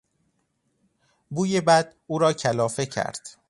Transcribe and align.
بوی 1.31 1.61
بد 1.61 1.95
او 2.07 2.19
را 2.19 2.33
کلافه 2.33 2.85
کرد. 2.85 3.27